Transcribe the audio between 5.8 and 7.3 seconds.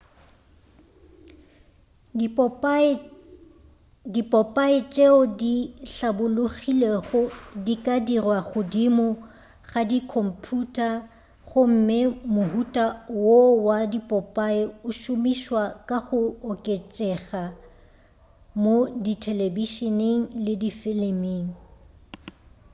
hlabologilego